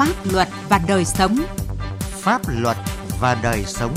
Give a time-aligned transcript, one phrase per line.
[0.00, 1.36] pháp luật và đời sống.
[2.00, 2.76] Pháp luật
[3.20, 3.94] và đời sống.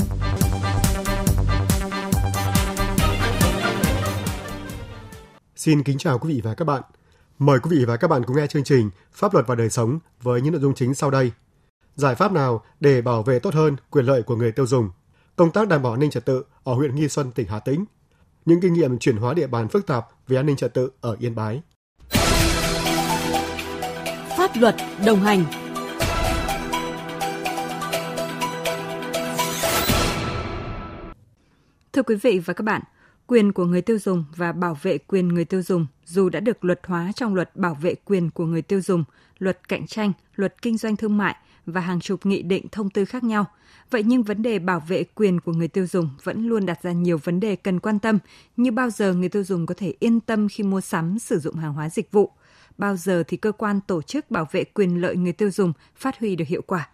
[5.56, 6.82] Xin kính chào quý vị và các bạn.
[7.38, 9.98] Mời quý vị và các bạn cùng nghe chương trình Pháp luật và đời sống
[10.22, 11.32] với những nội dung chính sau đây.
[11.94, 14.90] Giải pháp nào để bảo vệ tốt hơn quyền lợi của người tiêu dùng?
[15.36, 17.84] Công tác đảm bảo an ninh trật tự ở huyện Nghi Xuân, tỉnh Hà Tĩnh.
[18.44, 21.16] Những kinh nghiệm chuyển hóa địa bàn phức tạp về an ninh trật tự ở
[21.20, 21.62] Yên Bái.
[24.36, 25.44] Pháp luật đồng hành
[31.94, 32.82] Thưa quý vị và các bạn,
[33.26, 36.64] quyền của người tiêu dùng và bảo vệ quyền người tiêu dùng dù đã được
[36.64, 39.04] luật hóa trong luật bảo vệ quyền của người tiêu dùng,
[39.38, 41.36] luật cạnh tranh, luật kinh doanh thương mại
[41.66, 43.44] và hàng chục nghị định thông tư khác nhau.
[43.90, 46.92] Vậy nhưng vấn đề bảo vệ quyền của người tiêu dùng vẫn luôn đặt ra
[46.92, 48.18] nhiều vấn đề cần quan tâm,
[48.56, 51.56] như bao giờ người tiêu dùng có thể yên tâm khi mua sắm, sử dụng
[51.56, 52.30] hàng hóa dịch vụ,
[52.78, 56.18] bao giờ thì cơ quan tổ chức bảo vệ quyền lợi người tiêu dùng phát
[56.20, 56.88] huy được hiệu quả.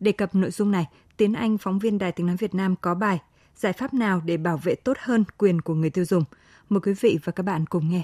[0.00, 2.94] Đề cập nội dung này, Tiến Anh, phóng viên Đài tiếng nói Việt Nam có
[2.94, 3.20] bài
[3.56, 6.24] Giải pháp nào để bảo vệ tốt hơn quyền của người tiêu dùng?
[6.68, 8.02] Mời quý vị và các bạn cùng nghe.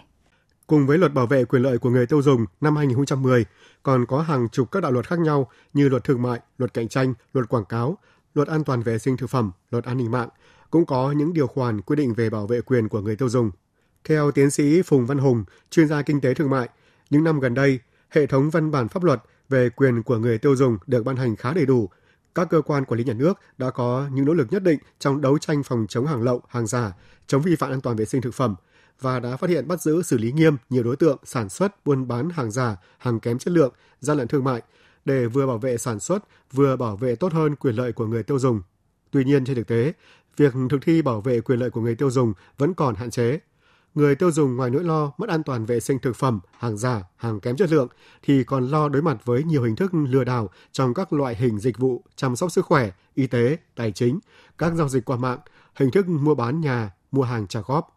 [0.67, 3.45] Cùng với luật bảo vệ quyền lợi của người tiêu dùng năm 2010,
[3.83, 6.89] còn có hàng chục các đạo luật khác nhau như luật thương mại, luật cạnh
[6.89, 7.99] tranh, luật quảng cáo,
[8.35, 10.29] luật an toàn vệ sinh thực phẩm, luật an ninh mạng,
[10.71, 13.51] cũng có những điều khoản quy định về bảo vệ quyền của người tiêu dùng.
[14.05, 16.69] Theo tiến sĩ Phùng Văn Hùng, chuyên gia kinh tế thương mại,
[17.11, 17.81] những năm gần đây,
[18.11, 21.37] hệ thống văn bản pháp luật về quyền của người tiêu dùng được ban hành
[21.37, 21.89] khá đầy đủ.
[22.35, 25.21] Các cơ quan quản lý nhà nước đã có những nỗ lực nhất định trong
[25.21, 26.93] đấu tranh phòng chống hàng lậu, hàng giả,
[27.27, 28.55] chống vi phạm an toàn vệ sinh thực phẩm
[29.01, 32.09] và đã phát hiện bắt giữ xử lý nghiêm nhiều đối tượng sản xuất, buôn
[32.09, 34.63] bán hàng giả, hàng kém chất lượng, gian lận thương mại
[35.05, 36.19] để vừa bảo vệ sản xuất,
[36.53, 38.63] vừa bảo vệ tốt hơn quyền lợi của người tiêu dùng.
[39.11, 39.93] Tuy nhiên trên thực tế,
[40.37, 43.39] việc thực thi bảo vệ quyền lợi của người tiêu dùng vẫn còn hạn chế
[43.95, 47.03] người tiêu dùng ngoài nỗi lo mất an toàn vệ sinh thực phẩm, hàng giả,
[47.17, 47.89] hàng kém chất lượng
[48.23, 51.59] thì còn lo đối mặt với nhiều hình thức lừa đảo trong các loại hình
[51.59, 54.19] dịch vụ chăm sóc sức khỏe, y tế, tài chính,
[54.59, 55.39] các giao dịch qua mạng,
[55.75, 57.97] hình thức mua bán nhà, mua hàng trả góp.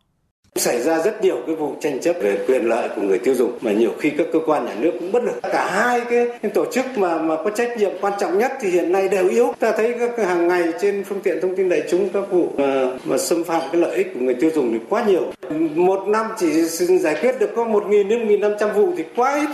[0.59, 3.57] Xảy ra rất nhiều cái vụ tranh chấp về quyền lợi của người tiêu dùng
[3.61, 5.33] mà nhiều khi các cơ quan nhà nước cũng bất lực.
[5.43, 8.91] Cả hai cái tổ chức mà mà có trách nhiệm quan trọng nhất thì hiện
[8.91, 9.53] nay đều yếu.
[9.59, 12.97] Ta thấy các hàng ngày trên phương tiện thông tin đại chúng các vụ mà,
[13.05, 15.31] mà xâm phạm cái lợi ích của người tiêu dùng thì quá nhiều.
[15.75, 16.61] Một năm chỉ
[16.99, 19.49] giải quyết được có 1.000 đến 1.500 vụ thì quá ít.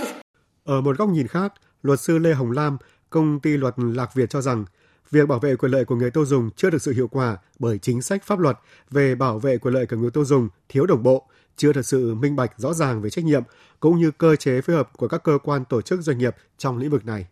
[0.65, 2.77] Ở một góc nhìn khác, luật sư Lê Hồng Lam,
[3.09, 4.65] công ty luật Lạc Việt cho rằng
[5.11, 7.77] việc bảo vệ quyền lợi của người tiêu dùng chưa được sự hiệu quả bởi
[7.77, 8.57] chính sách pháp luật
[8.89, 11.27] về bảo vệ quyền lợi của người tiêu dùng thiếu đồng bộ,
[11.57, 13.43] chưa thật sự minh bạch rõ ràng về trách nhiệm
[13.79, 16.77] cũng như cơ chế phối hợp của các cơ quan tổ chức doanh nghiệp trong
[16.77, 17.27] lĩnh vực này.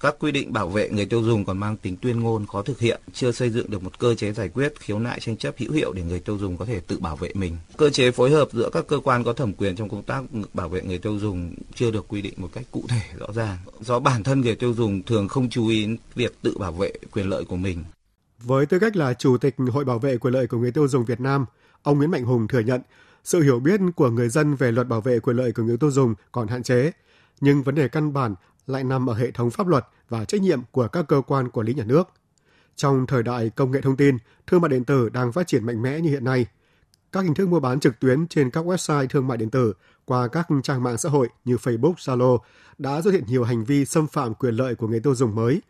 [0.00, 2.80] Các quy định bảo vệ người tiêu dùng còn mang tính tuyên ngôn khó thực
[2.80, 5.72] hiện, chưa xây dựng được một cơ chế giải quyết khiếu nại tranh chấp hữu
[5.72, 7.56] hiệu để người tiêu dùng có thể tự bảo vệ mình.
[7.76, 10.22] Cơ chế phối hợp giữa các cơ quan có thẩm quyền trong công tác
[10.54, 13.56] bảo vệ người tiêu dùng chưa được quy định một cách cụ thể rõ ràng.
[13.80, 17.28] Do bản thân người tiêu dùng thường không chú ý việc tự bảo vệ quyền
[17.28, 17.84] lợi của mình.
[18.42, 21.04] Với tư cách là Chủ tịch Hội Bảo vệ quyền lợi của người tiêu dùng
[21.04, 21.44] Việt Nam,
[21.82, 22.80] ông Nguyễn Mạnh Hùng thừa nhận
[23.24, 25.90] sự hiểu biết của người dân về luật bảo vệ quyền lợi của người tiêu
[25.90, 26.92] dùng còn hạn chế,
[27.40, 28.34] nhưng vấn đề căn bản
[28.66, 31.66] lại nằm ở hệ thống pháp luật và trách nhiệm của các cơ quan quản
[31.66, 32.08] lý nhà nước.
[32.76, 34.16] Trong thời đại công nghệ thông tin,
[34.46, 36.46] thương mại điện tử đang phát triển mạnh mẽ như hiện nay.
[37.12, 39.72] Các hình thức mua bán trực tuyến trên các website thương mại điện tử
[40.04, 42.38] qua các trang mạng xã hội như Facebook, Zalo
[42.78, 45.62] đã xuất hiện nhiều hành vi xâm phạm quyền lợi của người tiêu dùng mới.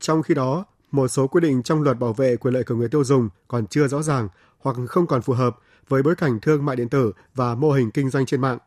[0.00, 2.88] Trong khi đó, một số quy định trong luật bảo vệ quyền lợi của người
[2.88, 5.58] tiêu dùng còn chưa rõ ràng hoặc không còn phù hợp
[5.88, 8.58] với bối cảnh thương mại điện tử và mô hình kinh doanh trên mạng.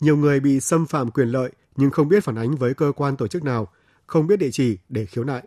[0.00, 3.16] Nhiều người bị xâm phạm quyền lợi nhưng không biết phản ánh với cơ quan
[3.16, 3.68] tổ chức nào,
[4.06, 5.42] không biết địa chỉ để khiếu nại.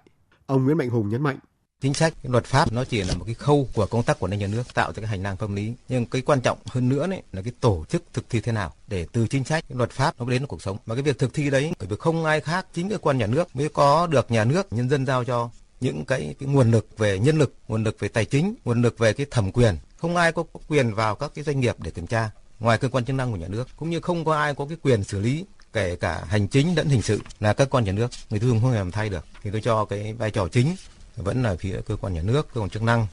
[0.46, 1.38] Ông Nguyễn Mạnh Hùng nhấn mạnh.
[1.82, 4.48] Chính sách luật pháp nó chỉ là một cái khâu của công tác của nhà
[4.48, 5.74] nước tạo ra cái hành lang pháp lý.
[5.90, 8.74] Nhưng cái quan trọng hơn nữa đấy là cái tổ chức thực thi thế nào
[8.88, 10.78] để từ chính sách luật pháp nó đến cuộc sống.
[10.86, 13.28] Mà cái việc thực thi đấy bởi vì không ai khác chính cơ quan nhà
[13.28, 15.50] nước mới có được nhà nước nhân dân giao cho
[15.82, 18.98] những cái, cái nguồn lực về nhân lực nguồn lực về tài chính nguồn lực
[18.98, 19.76] về cái thẩm quyền.
[19.98, 22.30] Không ai có quyền vào các cái doanh nghiệp để kiểm tra
[22.60, 23.68] ngoài cơ quan chức năng của nhà nước.
[23.76, 26.88] Cũng như không có ai có cái quyền xử lý kể cả hành chính lẫn
[26.88, 28.08] hình sự là các quan nhà nước.
[28.30, 29.26] Người tiêu dùng không làm thay được.
[29.44, 30.76] Thì tôi cho cái vai trò chính
[31.16, 33.08] vẫn là phía cơ quan nhà nước, cơ quan chức năng.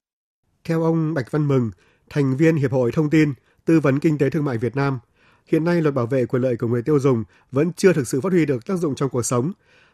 [0.65, 1.71] Theo ông Bạch Văn Mừng,
[2.11, 3.33] thành viên hiệp hội thông tin,
[3.65, 4.99] tư vấn kinh tế thương mại Việt Nam,
[5.47, 8.21] hiện nay luật bảo vệ quyền lợi của người tiêu dùng vẫn chưa thực sự
[8.21, 9.53] phát huy được tác dụng trong cuộc sống,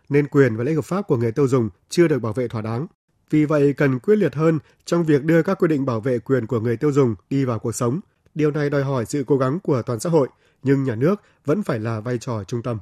[0.08, 2.62] nên quyền và lợi hợp pháp của người tiêu dùng chưa được bảo vệ thỏa
[2.62, 2.86] đáng.
[3.30, 6.46] Vì vậy, cần quyết liệt hơn trong việc đưa các quy định bảo vệ quyền
[6.46, 8.00] của người tiêu dùng đi vào cuộc sống
[8.36, 10.28] điều này đòi hỏi sự cố gắng của toàn xã hội
[10.62, 12.78] nhưng nhà nước vẫn phải là vai trò trung tâm.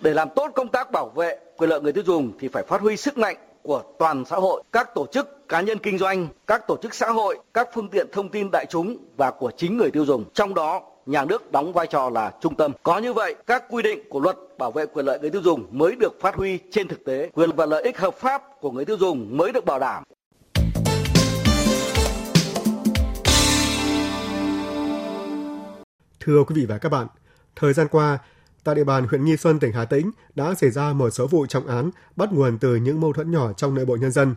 [0.00, 2.80] Để làm tốt công tác bảo vệ quyền lợi người tiêu dùng thì phải phát
[2.80, 6.66] huy sức mạnh của toàn xã hội, các tổ chức cá nhân kinh doanh, các
[6.68, 9.90] tổ chức xã hội, các phương tiện thông tin đại chúng và của chính người
[9.90, 10.24] tiêu dùng.
[10.34, 12.72] Trong đó nhà nước đóng vai trò là trung tâm.
[12.82, 15.66] Có như vậy, các quy định của luật bảo vệ quyền lợi người tiêu dùng
[15.70, 18.84] mới được phát huy trên thực tế, quyền và lợi ích hợp pháp của người
[18.84, 20.04] tiêu dùng mới được bảo đảm.
[26.20, 27.06] Thưa quý vị và các bạn,
[27.56, 28.18] thời gian qua,
[28.64, 31.46] tại địa bàn huyện Nghi Xuân, tỉnh Hà Tĩnh đã xảy ra một số vụ
[31.46, 34.34] trọng án bắt nguồn từ những mâu thuẫn nhỏ trong nội bộ nhân dân.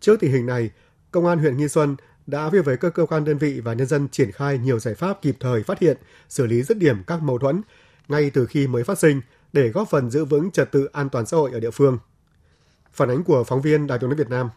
[0.00, 0.70] Trước tình hình này,
[1.10, 3.86] Công an huyện Nghi Xuân đã phối với các cơ quan đơn vị và nhân
[3.86, 5.96] dân triển khai nhiều giải pháp kịp thời phát hiện,
[6.28, 7.62] xử lý dứt điểm các mâu thuẫn
[8.08, 9.20] ngay từ khi mới phát sinh
[9.52, 11.98] để góp phần giữ vững trật tự an toàn xã hội ở địa phương.
[12.92, 14.50] Phản ánh của phóng viên Đài tiếng nói Việt Nam.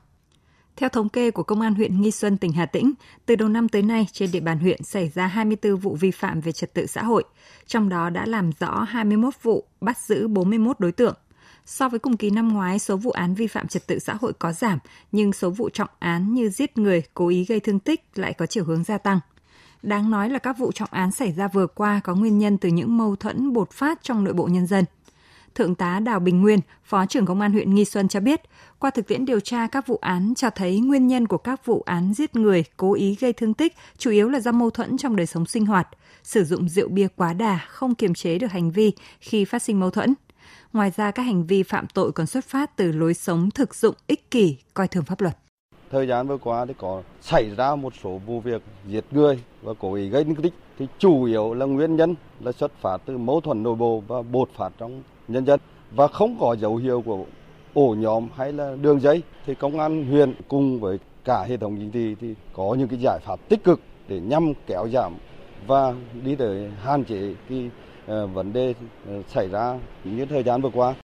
[0.77, 2.93] Theo thống kê của Công an huyện Nghi Xuân, tỉnh Hà Tĩnh,
[3.25, 6.41] từ đầu năm tới nay trên địa bàn huyện xảy ra 24 vụ vi phạm
[6.41, 7.23] về trật tự xã hội,
[7.67, 11.15] trong đó đã làm rõ 21 vụ, bắt giữ 41 đối tượng.
[11.65, 14.33] So với cùng kỳ năm ngoái, số vụ án vi phạm trật tự xã hội
[14.33, 14.79] có giảm,
[15.11, 18.45] nhưng số vụ trọng án như giết người, cố ý gây thương tích lại có
[18.45, 19.19] chiều hướng gia tăng.
[19.83, 22.69] Đáng nói là các vụ trọng án xảy ra vừa qua có nguyên nhân từ
[22.69, 24.85] những mâu thuẫn bột phát trong nội bộ nhân dân.
[25.55, 28.41] Thượng tá Đào Bình Nguyên, Phó trưởng Công an huyện Nghi Xuân cho biết,
[28.79, 31.83] qua thực tiễn điều tra các vụ án cho thấy nguyên nhân của các vụ
[31.85, 35.15] án giết người, cố ý gây thương tích chủ yếu là do mâu thuẫn trong
[35.15, 35.87] đời sống sinh hoạt,
[36.23, 39.79] sử dụng rượu bia quá đà, không kiềm chế được hành vi khi phát sinh
[39.79, 40.13] mâu thuẫn.
[40.73, 43.95] Ngoài ra, các hành vi phạm tội còn xuất phát từ lối sống thực dụng
[44.07, 45.37] ích kỷ, coi thường pháp luật.
[45.91, 49.73] Thời gian vừa qua thì có xảy ra một số vụ việc giết người và
[49.79, 53.17] cố ý gây thương tích thì chủ yếu là nguyên nhân là xuất phát từ
[53.17, 55.59] mâu thuẫn nội bộ và bột phát trong nhân dân
[55.91, 57.25] và không có dấu hiệu của
[57.73, 61.77] ổ nhóm hay là đường dây, thì công an huyện cùng với cả hệ thống
[61.77, 65.15] chính trị thì có những cái giải pháp tích cực để nhằm kéo giảm
[65.67, 65.93] và
[66.23, 67.69] đi tới hạn chế cái
[68.05, 68.73] ờ, vấn đề
[69.07, 70.95] ờ, xảy ra như thời gian vừa qua.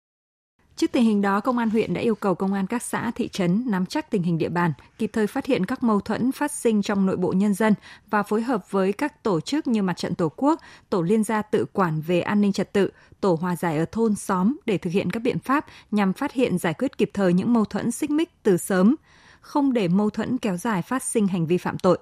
[0.84, 3.28] Trước tình hình đó, Công an huyện đã yêu cầu công an các xã, thị
[3.28, 6.52] trấn nắm chắc tình hình địa bàn, kịp thời phát hiện các mâu thuẫn phát
[6.52, 7.74] sinh trong nội bộ nhân dân
[8.10, 10.60] và phối hợp với các tổ chức như Mặt trận Tổ quốc,
[10.90, 12.90] Tổ liên gia tự quản về an ninh trật tự,
[13.20, 16.58] Tổ hòa giải ở thôn, xóm để thực hiện các biện pháp nhằm phát hiện
[16.58, 18.96] giải quyết kịp thời những mâu thuẫn xích mích từ sớm,
[19.40, 21.98] không để mâu thuẫn kéo dài phát sinh hành vi phạm tội.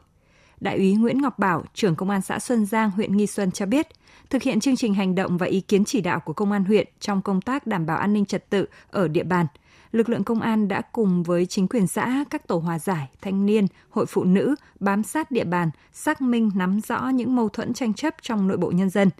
[0.62, 3.66] Đại úy Nguyễn Ngọc Bảo, trưởng công an xã Xuân Giang, huyện Nghi Xuân cho
[3.66, 3.88] biết,
[4.30, 6.88] thực hiện chương trình hành động và ý kiến chỉ đạo của công an huyện
[7.00, 9.46] trong công tác đảm bảo an ninh trật tự ở địa bàn,
[9.92, 13.46] lực lượng công an đã cùng với chính quyền xã, các tổ hòa giải, thanh
[13.46, 17.74] niên, hội phụ nữ bám sát địa bàn, xác minh nắm rõ những mâu thuẫn
[17.74, 19.10] tranh chấp trong nội bộ nhân dân,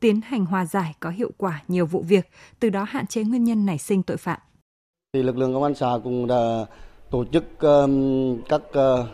[0.00, 3.44] tiến hành hòa giải có hiệu quả nhiều vụ việc, từ đó hạn chế nguyên
[3.44, 4.38] nhân nảy sinh tội phạm.
[5.12, 6.66] Thì lực lượng công an xã cũng đã
[7.10, 9.06] tổ chức um, các uh,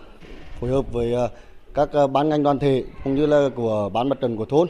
[0.60, 1.30] phối hợp với uh,
[1.78, 4.68] các ờ, ban ngành đoàn thể cũng như là của ban mặt trận của thôn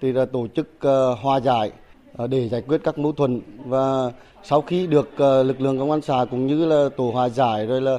[0.00, 1.70] thì là tổ chức ờ, hòa giải
[2.16, 3.40] ờ, để giải quyết các mâu thuẫn.
[3.64, 4.12] Và
[4.42, 7.80] sau khi được lực lượng công an xã cũng như là tổ hòa giải rồi
[7.80, 7.98] là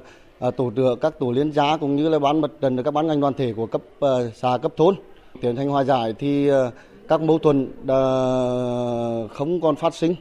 [0.58, 3.19] tổ trưởng các tổ liên gia cũng như là ban mặt trận các ban ngành
[3.19, 3.81] đoàn thể của cấp
[4.36, 4.96] xã, cấp thôn
[5.42, 6.50] tiến hành hòa giải thì
[7.07, 7.68] các mâu thuẫn
[9.34, 10.16] không còn phát sinh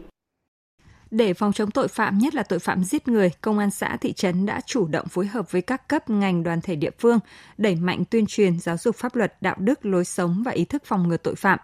[1.10, 4.12] để phòng chống tội phạm, nhất là tội phạm giết người, công an xã thị
[4.12, 7.18] trấn đã chủ động phối hợp với các cấp ngành đoàn thể địa phương,
[7.58, 10.82] đẩy mạnh tuyên truyền giáo dục pháp luật, đạo đức, lối sống và ý thức
[10.84, 11.58] phòng ngừa tội phạm,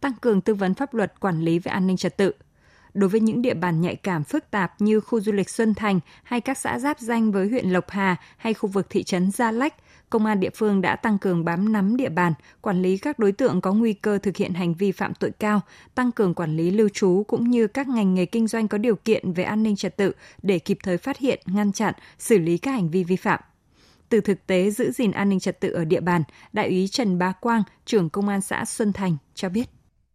[0.00, 2.32] tăng cường tư vấn pháp luật quản lý về an ninh trật tự.
[2.94, 6.00] Đối với những địa bàn nhạy cảm phức tạp như khu du lịch Xuân Thành
[6.22, 9.52] hay các xã giáp danh với huyện Lộc Hà hay khu vực thị trấn Gia
[9.52, 9.74] Lách,
[10.12, 13.32] công an địa phương đã tăng cường bám nắm địa bàn, quản lý các đối
[13.32, 15.60] tượng có nguy cơ thực hiện hành vi phạm tội cao,
[15.94, 18.96] tăng cường quản lý lưu trú cũng như các ngành nghề kinh doanh có điều
[18.96, 22.58] kiện về an ninh trật tự để kịp thời phát hiện, ngăn chặn, xử lý
[22.58, 23.40] các hành vi vi phạm.
[24.08, 27.18] Từ thực tế giữ gìn an ninh trật tự ở địa bàn, Đại úy Trần
[27.18, 29.68] Bá Quang, trưởng công an xã Xuân Thành cho biết.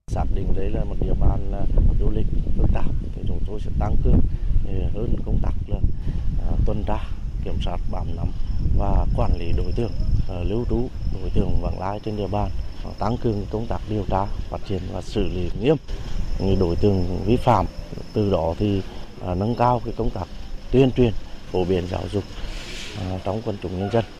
[0.07, 1.61] Xác định đấy là một địa bàn à,
[1.99, 2.25] du lịch
[2.57, 4.19] phức tạp thì chúng tôi sẽ tăng cường
[4.67, 5.79] à, hơn công tác là
[6.41, 7.16] à, tuần tra
[7.47, 8.27] kiểm soát bám nắm
[8.77, 9.91] và quản lý đối tượng
[10.27, 10.89] ờ, lưu trú
[11.21, 12.49] đối tượng vãng lai trên địa bàn,
[12.99, 15.75] tăng cường công tác điều tra, phát hiện và xử lý nghiêm
[16.39, 17.65] những đối tượng vi phạm.
[18.13, 18.81] Từ đó thì
[19.21, 20.27] ờ, nâng cao cái công tác
[20.71, 21.13] tuyên truyền,
[21.51, 22.23] phổ biến giáo dục
[22.99, 24.16] ờ, trong quần chúng nhân dân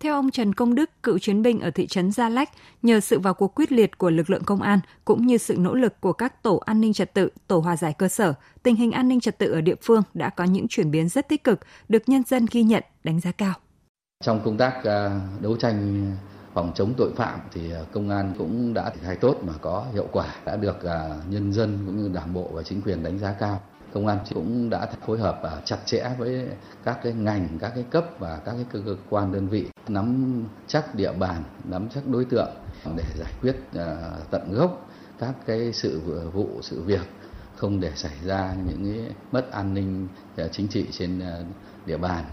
[0.00, 2.50] theo ông Trần Công Đức, cựu chiến binh ở thị trấn Gia Lách,
[2.82, 5.74] nhờ sự vào cuộc quyết liệt của lực lượng công an cũng như sự nỗ
[5.74, 8.92] lực của các tổ an ninh trật tự, tổ hòa giải cơ sở, tình hình
[8.92, 11.60] an ninh trật tự ở địa phương đã có những chuyển biến rất tích cực,
[11.88, 13.54] được nhân dân ghi nhận, đánh giá cao.
[14.24, 16.06] Trong công tác à, đấu tranh
[16.54, 19.86] phòng chống tội phạm thì à, công an cũng đã triển khai tốt mà có
[19.92, 23.18] hiệu quả, đã được à, nhân dân cũng như đảng bộ và chính quyền đánh
[23.18, 23.60] giá cao
[23.92, 26.48] công an cũng đã phối hợp à, chặt chẽ với
[26.84, 30.94] các cái ngành các cái cấp và các cái cơ quan đơn vị nắm chắc
[30.94, 32.50] địa bàn nắm chắc đối tượng
[32.96, 36.00] để giải quyết à, tận gốc các cái sự
[36.32, 37.06] vụ sự việc
[37.56, 41.22] không để xảy ra những cái mất an ninh à, chính trị trên
[41.86, 42.24] địa bàn.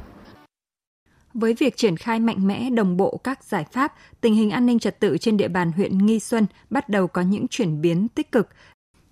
[1.34, 4.80] Với việc triển khai mạnh mẽ đồng bộ các giải pháp, tình hình an ninh
[4.80, 8.32] trật tự trên địa bàn huyện Nghi Xuân bắt đầu có những chuyển biến tích
[8.32, 8.50] cực,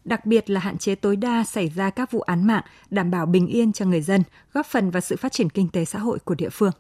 [0.05, 3.25] đặc biệt là hạn chế tối đa xảy ra các vụ án mạng, đảm bảo
[3.25, 6.19] bình yên cho người dân, góp phần vào sự phát triển kinh tế xã hội
[6.19, 6.71] của địa phương.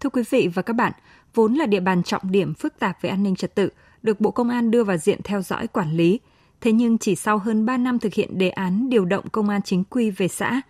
[0.00, 0.92] Thưa quý vị và các bạn,
[1.34, 3.68] vốn là địa bàn trọng điểm phức tạp về an ninh trật tự,
[4.02, 6.20] được Bộ Công an đưa vào diện theo dõi quản lý.
[6.60, 9.62] Thế nhưng chỉ sau hơn 3 năm thực hiện đề án điều động công an
[9.62, 10.60] chính quy về xã,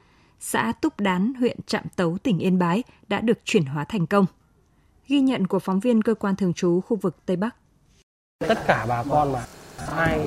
[0.40, 4.26] xã Túc Đán, huyện Trạm Tấu, tỉnh Yên Bái đã được chuyển hóa thành công.
[5.10, 7.56] Ghi nhận của phóng viên cơ quan thường trú khu vực Tây Bắc.
[8.48, 9.44] Tất cả bà con mà
[9.96, 10.20] ai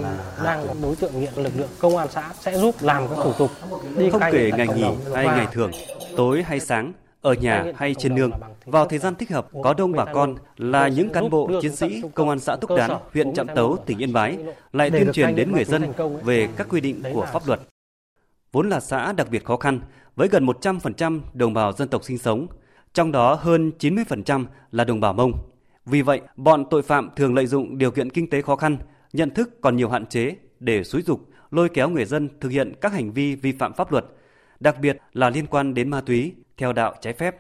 [0.43, 3.33] đang có đối tượng nghiện lực lượng công an xã sẽ giúp làm các thủ
[3.33, 3.51] tục
[3.97, 4.85] đi không kể ngày nghỉ
[5.15, 5.71] hay ngày thường
[6.17, 8.31] tối hay sáng ở nhà hay trên nương
[8.65, 12.01] vào thời gian thích hợp có đông bà con là những cán bộ chiến sĩ
[12.15, 14.37] công an xã Túc Đán, huyện Trạm Tấu, tỉnh Yên Bái
[14.73, 17.59] lại tuyên truyền đến người dân về các quy định của pháp luật.
[18.51, 19.79] Vốn là xã đặc biệt khó khăn
[20.15, 22.47] với gần 100% đồng bào dân tộc sinh sống,
[22.93, 25.31] trong đó hơn 90% là đồng bào Mông.
[25.85, 28.77] Vì vậy, bọn tội phạm thường lợi dụng điều kiện kinh tế khó khăn,
[29.13, 32.73] nhận thức còn nhiều hạn chế để xúi dục, lôi kéo người dân thực hiện
[32.81, 34.05] các hành vi vi phạm pháp luật,
[34.59, 37.35] đặc biệt là liên quan đến ma túy, theo đạo trái phép.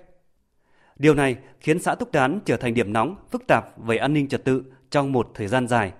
[0.95, 4.27] Điều này khiến xã Túc Đán trở thành điểm nóng phức tạp về an ninh
[4.27, 5.91] trật tự trong một thời gian dài,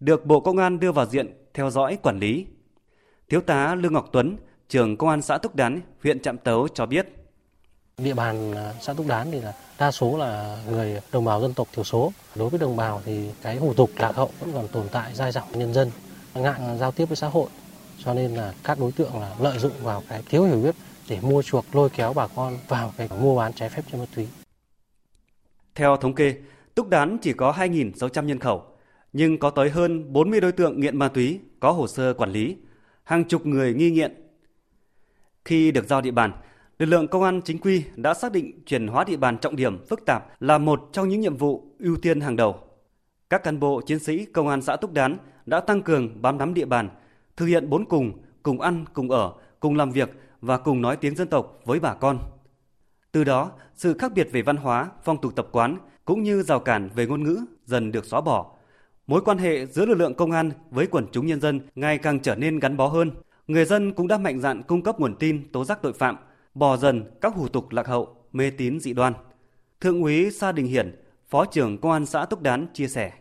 [0.00, 2.46] được Bộ Công an đưa vào diện theo dõi quản lý.
[3.28, 4.36] Thiếu tá Lương Ngọc Tuấn,
[4.68, 7.23] trưởng công an xã Túc Đán, huyện Trạm Tấu cho biết.
[7.98, 11.54] Địa bàn à, xã Túc Đán thì là đa số là người đồng bào dân
[11.54, 12.12] tộc thiểu số.
[12.34, 15.32] Đối với đồng bào thì cái hủ tục lạc hậu vẫn còn tồn tại dai
[15.32, 15.90] dẳng nhân dân,
[16.34, 17.48] ngại giao tiếp với xã hội.
[18.04, 20.74] Cho nên là các đối tượng là lợi dụng vào cái thiếu hiểu biết
[21.08, 24.04] để mua chuộc lôi kéo bà con vào cái mua bán trái phép chất ma
[24.16, 24.28] túy.
[25.74, 26.34] Theo thống kê,
[26.74, 28.62] Túc Đán chỉ có 2.600 nhân khẩu,
[29.12, 32.56] nhưng có tới hơn 40 đối tượng nghiện ma túy có hồ sơ quản lý,
[33.04, 34.14] hàng chục người nghi nghiện.
[35.44, 36.32] Khi được giao địa bàn,
[36.78, 39.84] lực lượng công an chính quy đã xác định chuyển hóa địa bàn trọng điểm
[39.86, 42.58] phức tạp là một trong những nhiệm vụ ưu tiên hàng đầu.
[43.30, 45.16] Các cán bộ chiến sĩ công an xã Túc Đán
[45.46, 46.88] đã tăng cường bám nắm địa bàn,
[47.36, 48.12] thực hiện bốn cùng,
[48.42, 51.94] cùng ăn, cùng ở, cùng làm việc và cùng nói tiếng dân tộc với bà
[51.94, 52.18] con.
[53.12, 56.60] Từ đó, sự khác biệt về văn hóa, phong tục tập quán cũng như rào
[56.60, 58.52] cản về ngôn ngữ dần được xóa bỏ.
[59.06, 62.20] Mối quan hệ giữa lực lượng công an với quần chúng nhân dân ngày càng
[62.20, 63.10] trở nên gắn bó hơn.
[63.46, 66.16] Người dân cũng đã mạnh dạn cung cấp nguồn tin tố giác tội phạm,
[66.54, 69.14] bỏ dần các hủ tục lạc hậu, mê tín dị đoan.
[69.80, 73.12] Thượng úy Sa Đình Hiển, Phó trưởng Công an xã Túc Đán chia sẻ.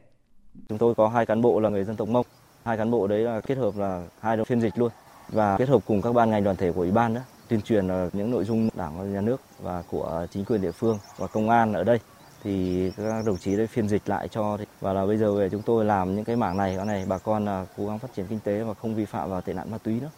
[0.69, 2.25] Chúng tôi có hai cán bộ là người dân tộc Mông.
[2.65, 4.91] Hai cán bộ đấy là kết hợp là hai phiên dịch luôn
[5.29, 7.87] và kết hợp cùng các ban ngành đoàn thể của ủy ban đó tuyên truyền
[8.13, 11.49] những nội dung đảng và nhà nước và của chính quyền địa phương và công
[11.49, 11.99] an ở đây
[12.43, 15.61] thì các đồng chí đã phiên dịch lại cho và là bây giờ về chúng
[15.61, 18.25] tôi làm những cái mảng này cái này bà con là cố gắng phát triển
[18.29, 20.09] kinh tế và không vi phạm vào tệ nạn ma túy nữa.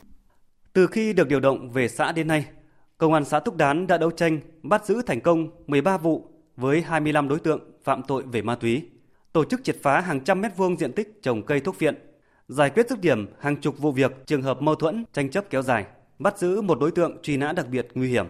[0.74, 2.45] Từ khi được điều động về xã đến nay,
[2.97, 6.81] Công an xã Túc Đán đã đấu tranh bắt giữ thành công 13 vụ với
[6.81, 8.89] 25 đối tượng phạm tội về ma túy,
[9.33, 11.95] tổ chức triệt phá hàng trăm mét vuông diện tích trồng cây thuốc viện,
[12.47, 15.61] giải quyết dứt điểm hàng chục vụ việc trường hợp mâu thuẫn, tranh chấp kéo
[15.61, 15.85] dài,
[16.19, 18.25] bắt giữ một đối tượng truy nã đặc biệt nguy hiểm,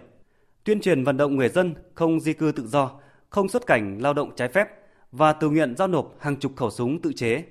[0.64, 2.92] tuyên truyền vận động người dân không di cư tự do,
[3.30, 4.68] không xuất cảnh lao động trái phép
[5.12, 7.44] và tự nguyện giao nộp hàng chục khẩu súng tự chế.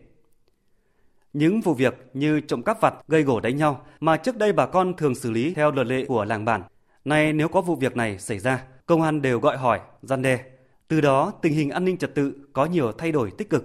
[1.33, 4.67] Những vụ việc như trộm cắp vặt, gây gổ đánh nhau mà trước đây bà
[4.67, 6.63] con thường xử lý theo luật lệ của làng bản.
[7.05, 10.39] Nay nếu có vụ việc này xảy ra, công an đều gọi hỏi, gian đe.
[10.89, 13.65] Từ đó tình hình an ninh trật tự có nhiều thay đổi tích cực.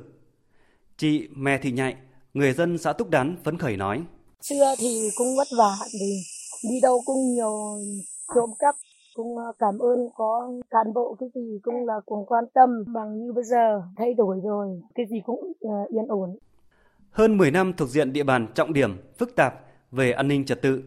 [0.97, 1.95] Chị Mè Thị Nhạy,
[2.33, 4.03] người dân xã Túc Đán phấn khởi nói.
[4.41, 6.23] Xưa thì cũng vất vả thì
[6.63, 7.77] đi đâu cũng nhiều
[8.35, 8.75] trộm cắp
[9.15, 13.19] cũng ờ, cảm ơn có cán bộ cái gì cũng là cũng quan tâm bằng
[13.19, 16.37] như bây giờ thay đổi rồi cái gì cũng uh, yên ổn
[17.11, 19.53] hơn 10 năm thuộc diện địa bàn trọng điểm phức tạp
[19.91, 20.83] về an ninh trật tự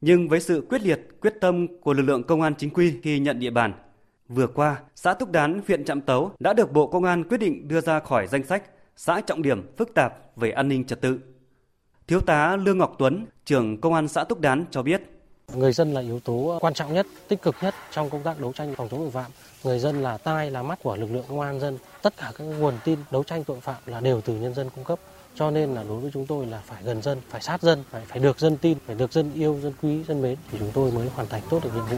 [0.00, 3.18] nhưng với sự quyết liệt quyết tâm của lực lượng công an chính quy khi
[3.18, 3.72] nhận địa bàn
[4.28, 7.68] vừa qua xã Túc Đán huyện Trạm Tấu đã được Bộ Công an quyết định
[7.68, 8.62] đưa ra khỏi danh sách
[8.96, 11.18] xã trọng điểm phức tạp về an ninh trật tự
[12.10, 15.02] Thiếu tá Lương Ngọc Tuấn, trưởng công an xã Túc Đán cho biết.
[15.54, 18.52] Người dân là yếu tố quan trọng nhất, tích cực nhất trong công tác đấu
[18.52, 19.30] tranh phòng chống tội phạm.
[19.64, 21.78] Người dân là tai là mắt của lực lượng công an dân.
[22.02, 24.84] Tất cả các nguồn tin đấu tranh tội phạm là đều từ nhân dân cung
[24.84, 24.98] cấp.
[25.34, 28.04] Cho nên là đối với chúng tôi là phải gần dân, phải sát dân, phải
[28.06, 30.92] phải được dân tin, phải được dân yêu, dân quý, dân mến thì chúng tôi
[30.92, 31.96] mới hoàn thành tốt được nhiệm vụ.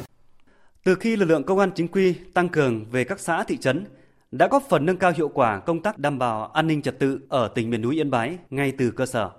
[0.84, 3.84] Từ khi lực lượng công an chính quy tăng cường về các xã thị trấn,
[4.30, 7.20] đã góp phần nâng cao hiệu quả công tác đảm bảo an ninh trật tự
[7.28, 9.30] ở tỉnh miền núi Yên Bái ngay từ cơ sở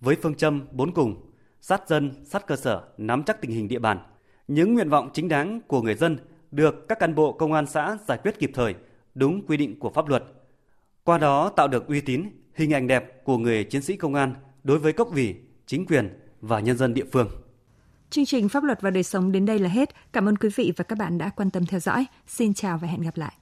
[0.00, 1.30] với phương châm bốn cùng,
[1.60, 3.98] sát dân, sát cơ sở, nắm chắc tình hình địa bàn.
[4.48, 6.18] Những nguyện vọng chính đáng của người dân
[6.50, 8.74] được các cán bộ công an xã giải quyết kịp thời,
[9.14, 10.24] đúng quy định của pháp luật.
[11.04, 14.34] Qua đó tạo được uy tín, hình ảnh đẹp của người chiến sĩ công an
[14.64, 15.34] đối với cấp ủy,
[15.66, 16.08] chính quyền
[16.40, 17.28] và nhân dân địa phương.
[18.10, 20.12] Chương trình Pháp luật và đời sống đến đây là hết.
[20.12, 22.06] Cảm ơn quý vị và các bạn đã quan tâm theo dõi.
[22.26, 23.32] Xin chào và hẹn gặp lại.